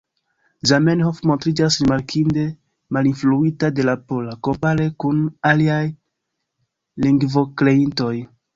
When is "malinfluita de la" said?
2.97-3.95